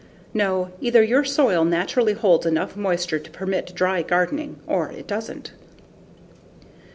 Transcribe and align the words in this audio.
No, 0.33 0.71
either 0.81 1.03
your 1.03 1.23
soil 1.23 1.63
naturally 1.63 2.13
holds 2.13 2.47
enough 2.47 2.75
moisture 2.75 3.19
to 3.19 3.29
permit 3.29 3.75
dry 3.75 4.01
gardening, 4.01 4.59
or 4.65 4.91
it 4.91 5.05
doesn't. 5.05 5.51